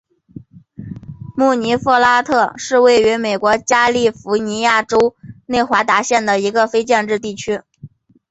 [1.37, 7.61] 穆尼弗拉特是位于美国加利福尼亚州内华达县的一个非建制地区。